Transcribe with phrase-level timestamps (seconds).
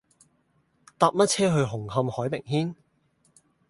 [0.97, 2.73] 搭乜嘢車去紅磡海名軒